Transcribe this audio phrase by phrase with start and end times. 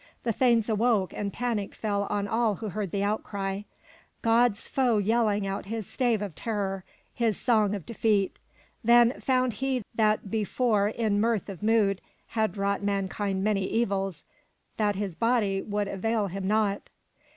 [0.23, 3.61] The thanes awoke and panic fell on all who heard the outcry,—
[4.23, 8.37] God's foe yelling out his stave of terror, his song of defeat.
[8.83, 14.23] Then found he that before in mirth of mood had wrought mankind many evils
[14.77, 16.89] that his body would avail him not.